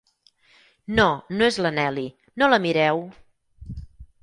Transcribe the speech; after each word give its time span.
No, 0.99 1.05
no 1.41 1.45
és 1.51 1.59
la 1.65 1.73
Nelly; 1.77 2.07
no 2.43 2.51
la 2.55 2.61
mireu! 2.67 3.05